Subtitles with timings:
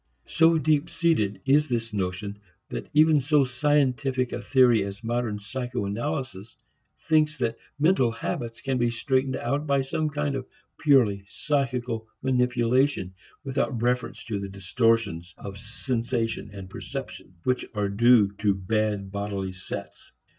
[0.25, 5.85] So deep seated is this notion that even so "scientific" a theory as modern psycho
[5.85, 6.57] analysis
[6.97, 10.47] thinks that mental habits can be straightened out by some kind of
[10.79, 18.31] purely psychical manipulation without reference to the distortions of sensation and perception which are due
[18.39, 20.11] to bad bodily sets.